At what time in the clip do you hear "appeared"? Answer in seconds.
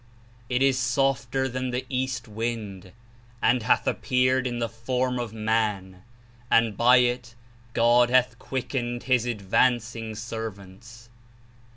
3.87-4.47